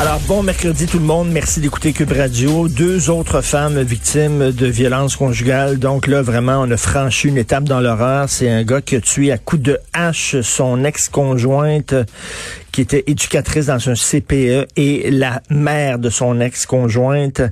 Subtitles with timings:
[0.00, 1.28] Alors, bon mercredi tout le monde.
[1.30, 2.68] Merci d'écouter Cube Radio.
[2.68, 5.78] Deux autres femmes victimes de violences conjugales.
[5.78, 8.30] Donc là, vraiment, on a franchi une étape dans l'horreur.
[8.30, 11.94] C'est un gars qui a tué à coups de hache son ex-conjointe
[12.72, 17.42] qui était éducatrice dans un CPE et la mère de son ex-conjointe.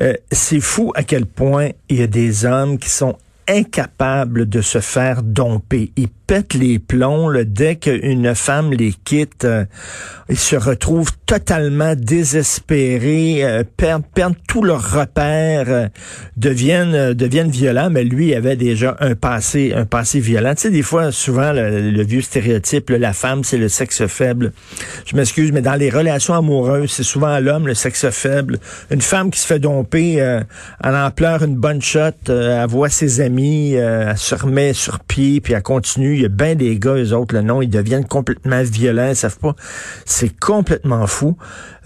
[0.00, 4.62] Euh, c'est fou à quel point il y a des hommes qui sont incapables de
[4.62, 5.92] se faire domper.
[6.32, 9.44] Pètent les plombs là, dès qu'une femme les quitte.
[9.44, 9.66] euh,
[10.30, 15.88] ils se retrouvent totalement désespérés, euh, perdent, perdent tous leurs repères, euh,
[16.38, 17.90] deviennent, deviennent violents.
[17.90, 20.54] Mais lui avait déjà un passé, un passé violent.
[20.54, 24.52] Tu sais, des fois, souvent, le, vieux stéréotype, là, la femme, c'est le sexe faible.
[25.04, 28.58] Je m'excuse, mais dans les relations amoureuses, c'est souvent l'homme, le sexe faible.
[28.90, 30.46] Une femme qui se fait domper, elle
[30.82, 35.52] en pleure une bonne shot, elle voit ses amis, elle se remet sur pied, puis
[35.52, 36.21] elle continue.
[36.22, 39.16] Il y a bien des gars, eux autres, le nom, ils deviennent complètement violents, ils
[39.16, 39.56] savent pas.
[40.04, 41.36] C'est complètement fou.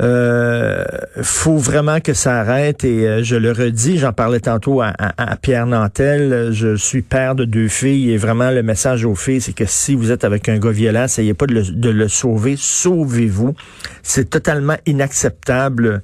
[0.00, 0.84] Euh,
[1.22, 4.92] faut vraiment que ça arrête et euh, je le redis, j'en parlais tantôt à,
[5.40, 9.54] Pierre Nantel, je suis père de deux filles et vraiment le message aux filles, c'est
[9.54, 13.54] que si vous êtes avec un gars violent, essayez pas de le sauver, sauvez-vous.
[14.08, 16.00] C'est totalement inacceptable.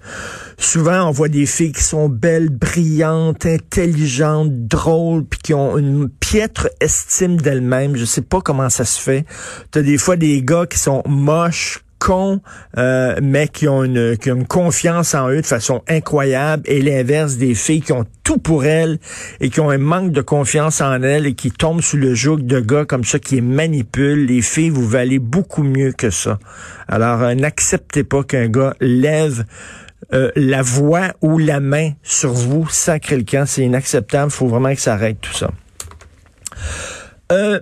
[0.58, 6.08] Souvent, on voit des filles qui sont belles, brillantes, intelligentes, drôles, puis qui ont une
[6.08, 7.95] piètre estime d'elles-mêmes.
[7.95, 9.25] Je sais pas comment ça se fait.
[9.70, 12.41] T'as des fois des gars qui sont moches, cons,
[12.78, 16.83] euh, mais qui ont, une, qui ont une confiance en eux de façon incroyable, et
[16.83, 18.98] l'inverse des filles qui ont tout pour elles
[19.40, 22.39] et qui ont un manque de confiance en elles et qui tombent sous le joug
[22.39, 24.27] de gars comme ça qui les manipulent.
[24.27, 26.39] Les filles, vous valez beaucoup mieux que ça.
[26.89, 29.45] Alors, euh, n'acceptez pas qu'un gars lève
[30.12, 34.30] euh, la voix ou la main sur vous, sacré le camp, c'est inacceptable.
[34.30, 35.51] faut vraiment que ça arrête tout ça.
[37.30, 37.61] Euh,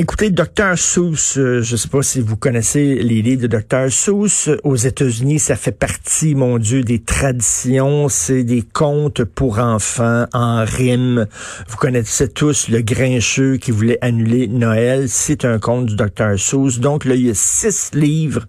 [0.00, 0.76] Écoutez, Dr.
[0.78, 3.90] Seuss, euh, je ne sais pas si vous connaissez les livres de Dr.
[3.90, 4.48] Seuss.
[4.62, 8.08] Aux États-Unis, ça fait partie, mon Dieu, des traditions.
[8.08, 11.26] C'est des contes pour enfants en rime.
[11.66, 15.08] Vous connaissez tous le Grincheux qui voulait annuler Noël.
[15.08, 16.38] C'est un conte du Dr.
[16.38, 16.78] Seuss.
[16.78, 18.46] Donc là, il y a six livres.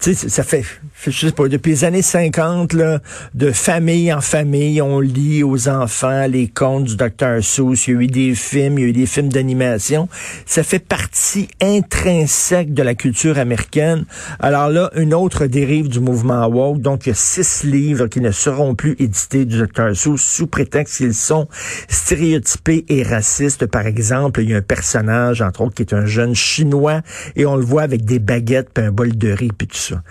[0.00, 0.64] Tu sais, ça fait,
[1.06, 2.98] je sais pas, depuis les années 50, là,
[3.34, 7.40] de famille en famille, on lit aux enfants les contes du Dr.
[7.40, 7.86] Seuss.
[7.86, 10.08] Il y a eu des films, il y a eu des films d'animation.
[10.44, 14.04] Ça fait partie intrinsèque de la culture américaine.
[14.40, 16.80] Alors là, une autre dérive du mouvement woke.
[16.80, 19.94] Donc, il y a six livres qui ne seront plus édités du Dr.
[19.94, 21.48] Seuss sous prétexte qu'ils sont
[21.88, 23.66] stéréotypés et racistes.
[23.66, 27.02] Par exemple, il y a un personnage, entre autres, qui est un jeune chinois
[27.36, 30.02] et on le voit avec des baguettes puis un bol de riz puis tout ça.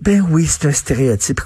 [0.00, 1.40] Ben oui, c'est un stéréotype.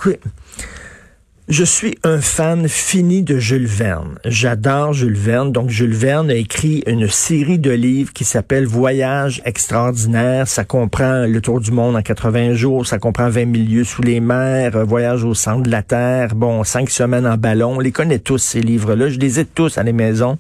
[1.49, 4.19] Je suis un fan fini de Jules Verne.
[4.25, 5.53] J'adore Jules Verne.
[5.53, 10.49] Donc, Jules Verne a écrit une série de livres qui s'appelle Voyage extraordinaire.
[10.49, 12.85] Ça comprend le tour du monde en 80 jours.
[12.85, 16.35] Ça comprend 20 milieux sous les mers, euh, Voyage au centre de la Terre.
[16.35, 17.77] Bon, cinq semaines en ballon.
[17.77, 19.09] On les connaît tous, ces livres-là.
[19.09, 20.39] Je les ai tous à la maison.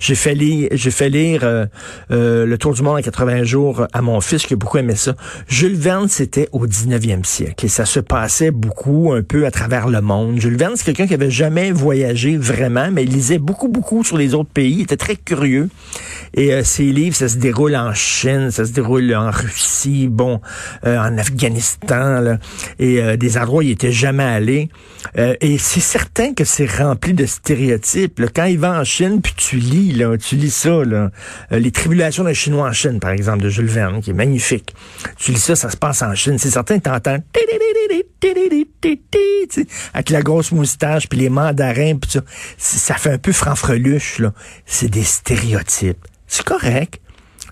[0.00, 1.66] J'ai fait lire, j'ai fait lire euh,
[2.10, 4.96] euh, le tour du monde en 80 jours à mon fils qui a beaucoup aimé
[4.96, 5.14] ça.
[5.46, 9.86] Jules Verne, c'était au 19e siècle et ça se passait beaucoup un peu à travers
[9.86, 10.39] le monde.
[10.40, 14.16] Jules Verne, c'est quelqu'un qui avait jamais voyagé vraiment, mais il lisait beaucoup, beaucoup sur
[14.16, 14.76] les autres pays.
[14.78, 15.68] Il était très curieux.
[16.34, 20.40] Et euh, ses livres, ça se déroule en Chine, ça se déroule en Russie, bon,
[20.84, 22.38] euh, en Afghanistan, là,
[22.78, 24.68] et euh, des endroits où il était jamais allé.
[25.18, 28.18] Euh, et c'est certain que c'est rempli de stéréotypes.
[28.18, 28.28] là.
[28.34, 31.10] Quand il va en Chine, puis tu lis, là, tu lis ça, là,
[31.52, 34.74] euh, les tribulations d'un Chinois en Chine, par exemple, de Jules Verne, qui est magnifique.
[35.18, 36.38] Tu lis ça, ça se passe en Chine.
[36.38, 37.18] C'est certain t'entends
[39.94, 42.20] avec grosse moustache, puis les mandarins, puis ça.
[42.58, 44.32] Ça fait un peu franfreluche, là.
[44.66, 46.06] C'est des stéréotypes.
[46.26, 47.00] C'est correct.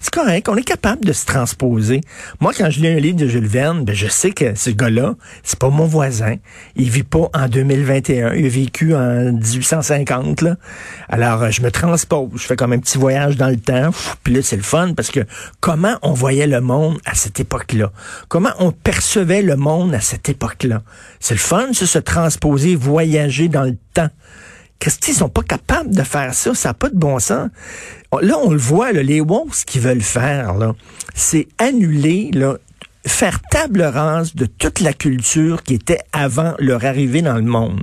[0.00, 2.00] C'est correct, on est capable de se transposer.
[2.40, 5.14] Moi, quand je lis un livre de Jules Verne, ben, je sais que ce gars-là,
[5.42, 6.36] c'est pas mon voisin.
[6.76, 8.34] Il vit pas en 2021.
[8.34, 10.56] Il a vécu en 1850, là.
[11.08, 12.30] Alors, euh, je me transpose.
[12.34, 13.90] Je fais comme un petit voyage dans le temps.
[14.22, 15.20] Puis là, c'est le fun parce que
[15.60, 17.90] comment on voyait le monde à cette époque-là?
[18.28, 20.82] Comment on percevait le monde à cette époque-là?
[21.20, 24.10] C'est le fun, ça, se transposer, voyager dans le temps.
[24.80, 26.54] Christy, ils sont pas capables de faire ça?
[26.54, 27.48] Ça n'a pas de bon sens.
[28.12, 30.54] On- Là, on le voit, là, les woke, ce qu'ils veulent faire,
[31.14, 32.56] c'est annuler, là,
[33.06, 37.82] faire table rase de toute la culture qui était avant leur arrivée dans le monde.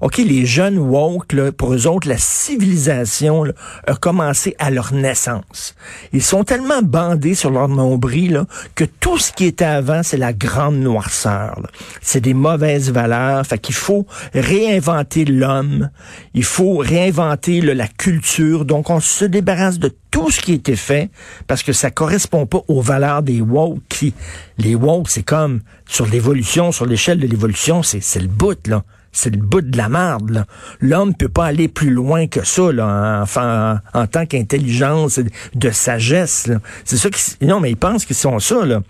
[0.00, 3.52] OK, les jeunes woke, là, pour eux autres, la civilisation là,
[3.86, 5.74] a commencé à leur naissance.
[6.14, 10.16] Ils sont tellement bandés sur leur nombril là, que tout ce qui était avant, c'est
[10.16, 11.60] la grande noirceur.
[12.00, 13.46] C'est des mauvaises valeurs.
[13.46, 15.90] Fait qu'il faut réinventer l'homme.
[16.32, 18.64] Il faut réinventer la culture.
[18.64, 21.10] Donc, on se débarrasse de tout ce qui été fait
[21.46, 23.80] parce que ça correspond pas aux valeurs des woke.
[23.88, 24.14] Qui,
[24.56, 28.82] les woke, c'est comme sur l'évolution, sur l'échelle de l'évolution, c'est le bout, là
[29.12, 30.44] c'est le bout de la merde.
[30.80, 35.20] L'homme peut pas aller plus loin que ça là, en, en, tant qu'intelligence,
[35.54, 36.50] de sagesse.
[36.84, 37.44] C'est ça qui...
[37.44, 38.64] Non, mais ils pensent qu'ils sont ça.
[38.64, 38.82] là.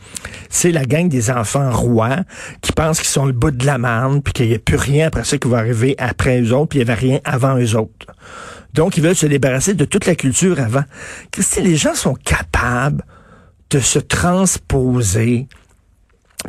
[0.48, 2.18] C'est la gang des enfants rois
[2.60, 5.06] qui pensent qu'ils sont le bout de la merde, puis qu'il n'y a plus rien
[5.06, 7.76] après ça qui va arriver après eux autres, puis il n'y avait rien avant eux
[7.76, 8.06] autres.
[8.74, 10.84] Donc, ils veulent se débarrasser de toute la culture avant.
[11.36, 13.04] Si les gens sont capables
[13.70, 15.48] de se transposer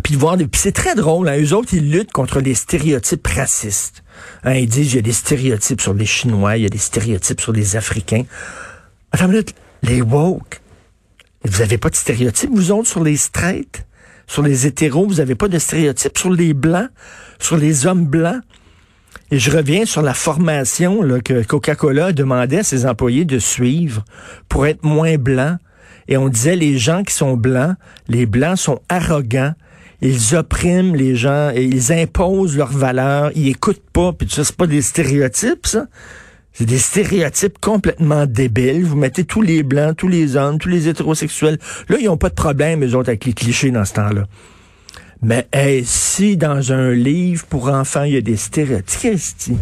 [0.04, 0.48] puis voir des...
[0.54, 4.04] c'est très drôle, hein, eux autres, ils luttent contre les stéréotypes racistes.
[4.44, 6.78] Hein, ils disent, il y a des stéréotypes sur les Chinois, il y a des
[6.78, 8.24] stéréotypes sur les Africains.
[9.12, 10.62] Attends une minute, les woke,
[11.44, 13.86] vous avez pas de stéréotypes, vous autres, sur les straight,
[14.28, 16.90] sur les hétéros, vous avez pas de stéréotypes, sur les blancs,
[17.40, 18.42] sur les hommes blancs?
[19.32, 24.04] Et je reviens sur la formation là, que Coca-Cola demandait à ses employés de suivre
[24.48, 25.58] pour être moins blancs.
[26.08, 27.76] Et on disait, les gens qui sont blancs,
[28.08, 29.54] les blancs sont arrogants,
[30.02, 34.56] ils oppriment les gens et ils imposent leurs valeurs, ils écoutent pas, puis ça, c'est
[34.56, 35.86] pas des stéréotypes, ça.
[36.54, 38.84] C'est des stéréotypes complètement débiles.
[38.84, 41.58] Vous mettez tous les blancs, tous les hommes, tous les hétérosexuels.
[41.88, 44.26] Là, ils ont pas de problème, eux autres, avec les clichés dans ce temps-là.
[45.22, 45.48] Mais
[45.86, 49.56] si dans un livre pour enfants, il y a des stéréotypes,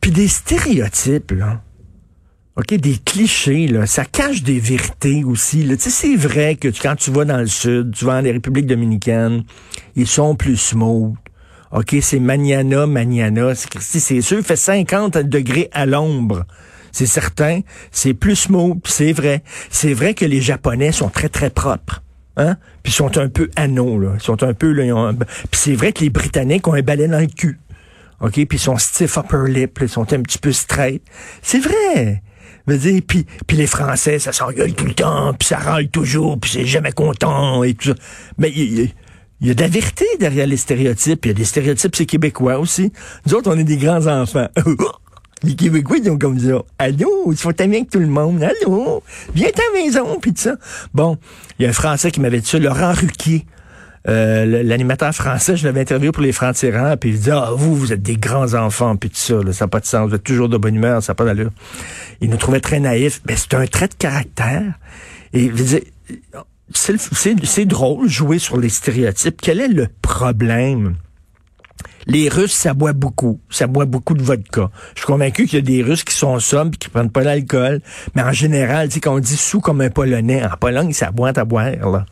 [0.00, 1.63] puis des stéréotypes, là,
[2.56, 5.66] OK, des clichés, là, ça cache des vérités aussi.
[5.66, 8.30] Tu sais, c'est vrai que quand tu vas dans le sud, tu vas dans les
[8.30, 9.42] républiques dominicaines,
[9.96, 11.14] ils sont plus smooth.
[11.72, 13.56] OK, c'est maniana, maniana.
[13.56, 16.44] C'est sûr, il fait 50 degrés à l'ombre.
[16.92, 17.62] C'est certain.
[17.90, 19.42] C'est plus smooth, c'est vrai.
[19.68, 22.04] C'est vrai que les Japonais sont très, très propres.
[22.36, 22.56] Hein?
[22.84, 24.12] Puis ils sont un peu anneaux, là.
[24.14, 25.12] Ils sont un peu, là,
[25.50, 27.58] Puis c'est vrai que les Britanniques ont un balai dans le cul.
[28.20, 28.34] OK?
[28.34, 31.02] Puis ils sont stiff upper lip, ils sont un petit peu straight.
[31.42, 32.22] C'est vrai
[32.66, 36.50] dire, puis, puis les Français, ça s'engueule tout le temps, puis ça râle toujours, puis
[36.50, 37.94] c'est jamais content et tout ça.
[38.38, 38.90] Mais il
[39.40, 41.26] y, a de la vérité derrière les stéréotypes.
[41.26, 42.92] Il y a des stéréotypes, c'est québécois aussi.
[43.26, 44.48] Nous autres, on est des grands enfants.
[45.42, 46.62] les Québécois, ils ont comme ça.
[46.78, 48.42] Allô, il faut t'aimer avec tout le monde.
[48.42, 49.02] Allô,
[49.34, 50.56] viens ta maison, puis tout ça.
[50.94, 51.18] Bon,
[51.58, 53.44] il y a un Français qui m'avait dit ça, Laurent Ruquier.
[54.06, 57.92] Euh, l'animateur français, je l'avais interviewé pour les francs-tirants, puis il dit Ah, vous, vous
[57.92, 60.48] êtes des grands enfants, puis tout ça, ça n'a pas de sens, vous êtes toujours
[60.48, 61.50] de bonne humeur, ça n'a pas d'allure.
[62.20, 63.22] Il nous trouvait très naïfs.
[63.26, 64.74] Mais c'est un trait de caractère.
[65.32, 65.50] Et
[66.72, 69.40] c'est drôle jouer sur les stéréotypes.
[69.40, 70.96] Quel est le problème?
[72.06, 73.40] Les Russes, ça boit beaucoup.
[73.50, 74.70] Ça boit beaucoup de vodka.
[74.94, 77.22] Je suis convaincu qu'il y a des Russes qui sont sobres et qui prennent pas
[77.22, 77.80] l'alcool.
[78.14, 81.38] Mais en général, tu sais, quand dit sous comme un Polonais, en Pologne, ça boit
[81.38, 82.06] à boire, là.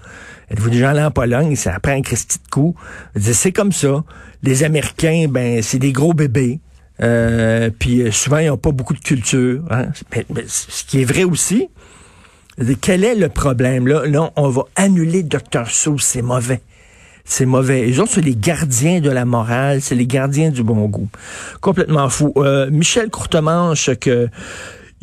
[0.50, 1.56] Êtes-vous déjà allé en Pologne?
[1.56, 2.75] Ça prend un Christy de coup.
[3.19, 4.05] C'est comme ça.
[4.43, 6.61] Les Américains, ben, c'est des gros bébés.
[7.00, 9.62] Euh, puis euh, souvent, ils n'ont pas beaucoup de culture.
[9.71, 9.87] Hein.
[10.47, 11.69] ce qui est vrai aussi,
[12.81, 13.87] quel est le problème?
[13.87, 15.66] Là, là on va annuler Dr.
[15.69, 16.61] Seuss, c'est mauvais.
[17.25, 17.87] C'est mauvais.
[17.87, 21.09] Les autres, c'est les gardiens de la morale, c'est les gardiens du bon goût.
[21.61, 22.33] Complètement fou.
[22.37, 24.29] Euh, Michel Courtemanche, que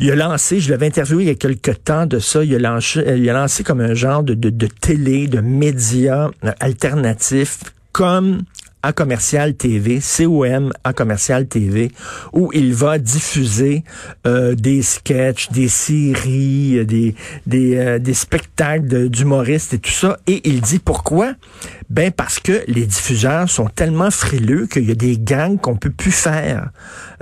[0.01, 2.59] il a lancé, je l'avais interviewé il y a quelques temps de ça, il a
[2.59, 7.59] lancé, il a lancé comme un genre de, de, télé, de médias euh, alternatifs,
[7.91, 8.43] comme
[8.81, 11.91] à commercial TV, COM à commercial TV,
[12.31, 13.83] où il va diffuser
[14.25, 17.15] euh, des sketchs, des séries, des
[17.53, 20.17] euh, des spectacles d'humoristes et tout ça.
[20.27, 21.33] Et il dit pourquoi
[21.89, 25.89] Ben parce que les diffuseurs sont tellement frileux qu'il y a des gangs qu'on peut
[25.89, 26.69] plus faire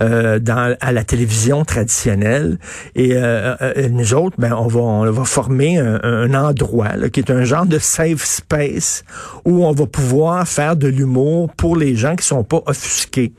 [0.02, 2.60] euh, dans à la télévision traditionnelle.
[2.96, 3.16] Et
[3.90, 7.44] nous autres, ben on va on va former un, un endroit là, qui est un
[7.46, 9.04] genre de safe space
[9.46, 13.34] où on va pouvoir faire de l'humour pour les gens qui sont pas offusqués.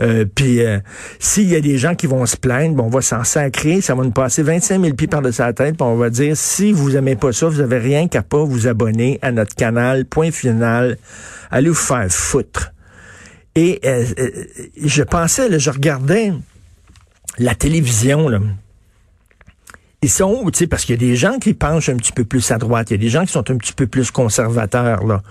[0.00, 0.78] Euh, puis euh,
[1.18, 3.94] s'il y a des gens qui vont se plaindre, bon, on va s'en sacrer, ça
[3.94, 6.96] va nous passer 25 000 pieds par-dessus la tête, puis on va dire, si vous
[6.96, 10.98] aimez pas ça, vous avez rien qu'à pas vous abonner à notre canal, point final,
[11.50, 12.72] allez vous faire foutre.
[13.54, 14.04] Et euh,
[14.82, 16.32] je pensais, là, je regardais
[17.38, 18.40] la télévision, là,
[20.04, 22.50] ils sont où, parce qu'il y a des gens qui penchent un petit peu plus
[22.50, 25.22] à droite, il y a des gens qui sont un petit peu plus conservateurs, là.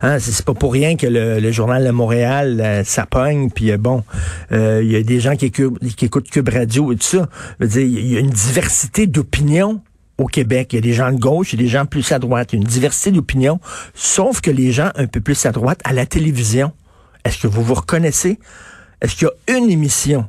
[0.00, 3.06] Hein, c'est pas pour rien que le, journal de Montréal, euh, ça
[3.54, 4.04] puis euh, bon,
[4.52, 7.28] euh, il y a des gens qui, qui écoutent Cube Radio et tout ça.
[7.60, 9.80] il y a une diversité d'opinions
[10.18, 10.72] au Québec.
[10.72, 12.52] Il y a des gens de gauche, il des gens plus à droite.
[12.52, 13.60] Une diversité d'opinions,
[13.94, 16.72] sauf que les gens un peu plus à droite, à la télévision,
[17.24, 18.38] est-ce que vous vous reconnaissez?
[19.00, 20.28] est-ce qu'il y a une émission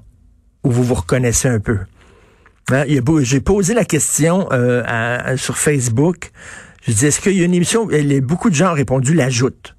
[0.64, 1.80] où vous vous reconnaissez un peu?
[2.72, 2.86] Hein,
[3.22, 6.32] j'ai posé la question euh, sur Facebook.
[6.86, 7.88] Je dis, est-ce qu'il y a une émission?
[8.22, 9.76] Beaucoup de gens ont répondu l'ajoute.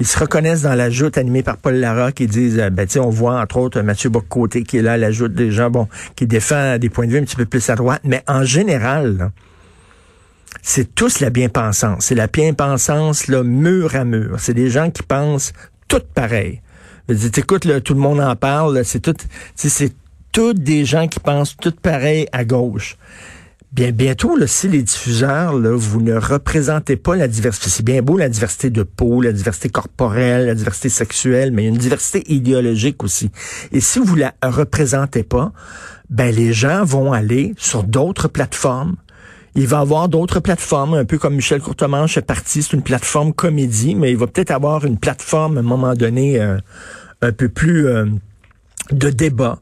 [0.00, 3.10] Ils se reconnaissent dans la joute animée par Paul Lara qui disent, euh, ben, on
[3.10, 6.78] voit entre autres Mathieu Boccoté qui est là, la joute des gens, bon, qui défend
[6.78, 8.00] des points de vue un petit peu plus à droite.
[8.04, 9.30] Mais en général,
[10.62, 12.06] c'est tous la bien-pensance.
[12.06, 14.36] C'est la bien-pensance, là, mur à mur.
[14.38, 15.52] C'est des gens qui pensent
[15.88, 16.62] tout pareil.
[17.08, 18.84] Écoute, là, tout le monde en parle.
[18.84, 19.14] C'est tout,
[19.54, 19.92] c'est
[20.32, 22.96] tous des gens qui pensent tout pareil à gauche.
[23.72, 28.02] Bien, bientôt, là, si les diffuseurs, là, vous ne représentez pas la diversité, c'est bien
[28.02, 31.70] beau la diversité de peau, la diversité corporelle, la diversité sexuelle, mais il y a
[31.70, 33.30] une diversité idéologique aussi.
[33.72, 35.52] Et si vous la représentez pas,
[36.10, 38.96] ben les gens vont aller sur d'autres plateformes.
[39.54, 43.32] Il va avoir d'autres plateformes, un peu comme Michel Courtemanche est parti, c'est une plateforme
[43.32, 46.58] comédie, mais il va peut-être avoir une plateforme à un moment donné euh,
[47.22, 48.04] un peu plus euh,
[48.90, 49.61] de débat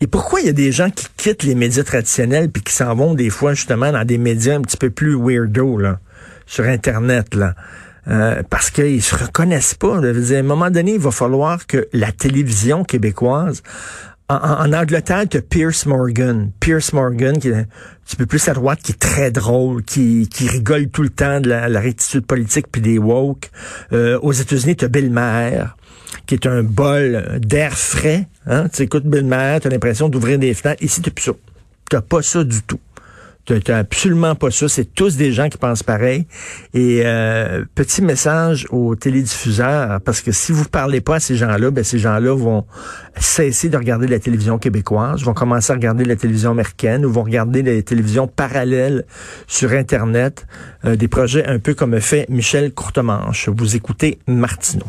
[0.00, 2.94] et pourquoi il y a des gens qui quittent les médias traditionnels puis qui s'en
[2.94, 6.00] vont des fois justement dans des médias un petit peu plus weirdo là,
[6.46, 7.54] sur Internet là?
[8.08, 9.98] Euh, parce qu'ils se reconnaissent pas.
[9.98, 13.62] à un moment donné, il va falloir que la télévision québécoise
[14.30, 16.52] en, Angleterre, tu as Pierce Morgan.
[16.60, 17.66] Pierce Morgan, qui est un
[18.06, 21.40] petit peu plus à droite, qui est très drôle, qui, qui rigole tout le temps
[21.40, 21.82] de la, la
[22.26, 23.50] politique puis des woke.
[23.92, 25.76] Euh, aux États-Unis, tu as Bill Maher
[26.30, 28.28] qui est un bol d'air frais.
[28.46, 28.68] Hein?
[28.72, 30.80] Tu écoutes Bill Maher, tu as l'impression d'ouvrir des fenêtres.
[30.80, 31.32] Ici, tu plus ça.
[31.90, 32.78] Tu pas ça du tout.
[33.44, 34.68] Tu absolument pas ça.
[34.68, 36.28] C'est tous des gens qui pensent pareil.
[36.72, 41.72] Et euh, petit message aux télédiffuseurs, parce que si vous parlez pas à ces gens-là,
[41.72, 42.64] ben ces gens-là vont
[43.18, 47.24] cesser de regarder la télévision québécoise, vont commencer à regarder la télévision américaine ou vont
[47.24, 49.04] regarder les télévisions parallèles
[49.48, 50.46] sur Internet,
[50.84, 53.48] euh, des projets un peu comme fait Michel Courtemanche.
[53.48, 54.86] Vous écoutez Martineau.